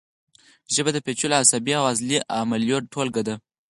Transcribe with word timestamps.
ژبه 0.73 0.91
د 0.93 0.97
پیچلو 1.05 1.35
عصبي 1.41 1.73
او 1.79 1.83
عضلي 1.91 2.17
عملیو 2.39 2.77
ټولګه 2.93 3.21
ده 3.27 3.35